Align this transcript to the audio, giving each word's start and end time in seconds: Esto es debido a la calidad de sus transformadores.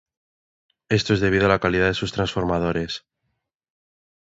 Esto 0.89 1.13
es 1.13 1.19
debido 1.19 1.45
a 1.45 1.49
la 1.49 1.59
calidad 1.59 1.85
de 1.85 1.93
sus 1.93 2.11
transformadores. 2.11 3.05